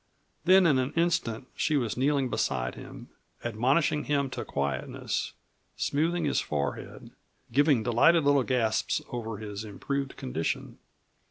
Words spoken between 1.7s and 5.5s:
was kneeling beside him, admonishing him to quietness,